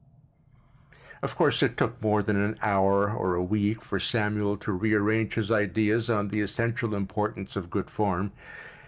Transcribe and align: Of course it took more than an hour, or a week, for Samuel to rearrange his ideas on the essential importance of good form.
Of 1.21 1.35
course 1.35 1.61
it 1.61 1.77
took 1.77 2.01
more 2.01 2.23
than 2.23 2.35
an 2.35 2.57
hour, 2.63 3.11
or 3.13 3.35
a 3.35 3.43
week, 3.43 3.83
for 3.83 3.99
Samuel 3.99 4.57
to 4.57 4.71
rearrange 4.71 5.35
his 5.35 5.51
ideas 5.51 6.09
on 6.09 6.29
the 6.29 6.41
essential 6.41 6.95
importance 6.95 7.55
of 7.55 7.69
good 7.69 7.87
form. 7.87 8.31